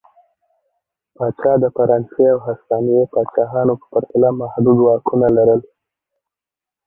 پاچا 1.15 1.51
د 1.63 1.65
فرانسې 1.75 2.23
او 2.33 2.37
هسپانیې 2.47 3.01
پاچاهانو 3.13 3.73
په 3.79 3.85
پرتله 3.93 4.29
محدود 4.41 4.77
واکونه 4.81 5.27
لرل. 5.37 5.61